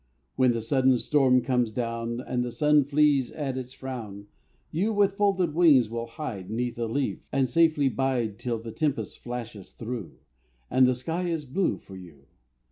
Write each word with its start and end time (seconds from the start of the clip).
When 0.35 0.53
the 0.53 0.63
sudden 0.63 0.97
storm 0.97 1.41
comes 1.43 1.71
down, 1.71 2.21
And 2.21 2.43
the 2.43 2.51
sun 2.51 2.85
flees 2.85 3.31
at 3.31 3.55
its 3.55 3.71
frown, 3.73 4.25
You 4.71 4.91
with 4.91 5.13
folded 5.13 5.53
wings 5.53 5.91
will 5.91 6.07
hide 6.07 6.49
'Neath 6.49 6.79
a 6.79 6.87
leaf, 6.87 7.19
and 7.31 7.47
safely 7.47 7.87
bide 7.87 8.39
Till 8.39 8.57
the 8.57 8.71
tempest 8.71 9.19
flashes 9.19 9.73
through, 9.73 10.15
And 10.71 10.87
the 10.87 10.95
sky 10.95 11.27
is 11.29 11.45
blue 11.45 11.77
for 11.77 11.95
you. 11.95 12.25